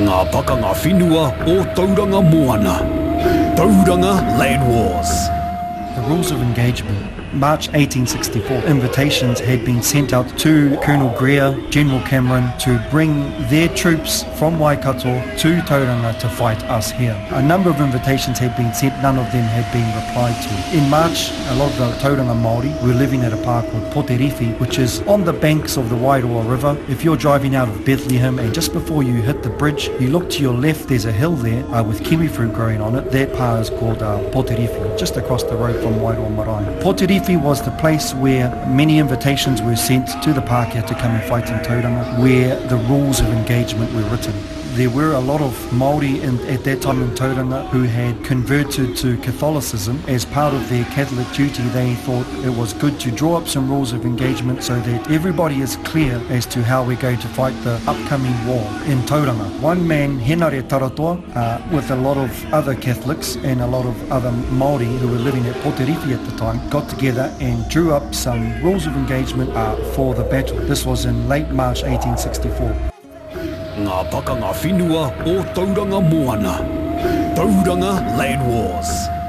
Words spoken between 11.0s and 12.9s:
Greer, General Cameron to